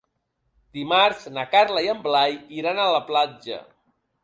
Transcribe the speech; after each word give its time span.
Dimarts 0.77 1.27
na 1.35 1.43
Carla 1.51 1.85
i 1.89 1.91
en 1.95 2.03
Blai 2.07 2.35
iran 2.63 2.83
a 2.87 2.91
la 2.95 3.05
platja. 3.13 3.63